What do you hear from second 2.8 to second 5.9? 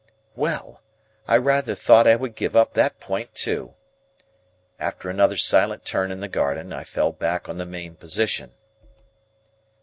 point too. After another silent